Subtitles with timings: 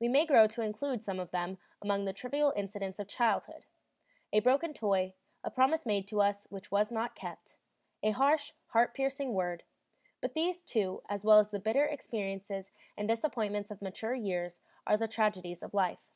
[0.00, 3.66] We may grow to include some of them among the trivial incidents of childhood
[4.32, 5.12] a broken toy,
[5.44, 7.58] a promise made to us which was not kept,
[8.02, 9.64] a harsh, heart piercing word
[10.22, 14.96] but these, too, as well as the bitter experiences and disappointments of mature years, are
[14.96, 16.08] the tragedies of life.